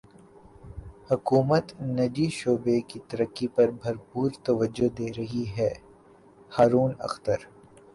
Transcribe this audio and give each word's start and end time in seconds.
حکومت 1.09 1.65
نجی 1.97 2.27
شعبے 2.37 2.77
کی 2.89 2.99
ترقی 3.09 3.47
پر 3.55 3.67
بھرپور 3.81 4.29
توجہ 4.45 4.87
دے 4.97 5.07
رہی 5.17 5.45
ہے 5.57 5.71
ہارون 6.51 6.91
اختر 7.07 7.39